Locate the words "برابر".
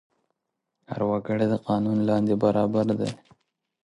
2.43-2.87